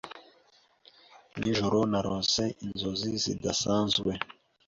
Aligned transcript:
Nijoro 1.39 1.77
narose 1.91 2.43
inzozi 2.65 3.11
zidasanzwe. 3.23 4.11